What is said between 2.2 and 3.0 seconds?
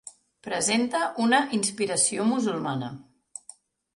musulmana.